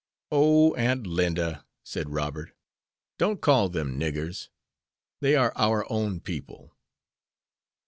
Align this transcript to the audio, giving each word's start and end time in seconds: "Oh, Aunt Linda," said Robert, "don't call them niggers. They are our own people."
"Oh, 0.31 0.73
Aunt 0.73 1.05
Linda," 1.05 1.63
said 1.83 2.09
Robert, 2.09 2.53
"don't 3.19 3.39
call 3.39 3.69
them 3.69 3.99
niggers. 3.99 4.47
They 5.19 5.35
are 5.35 5.53
our 5.55 5.85
own 5.91 6.21
people." 6.21 6.75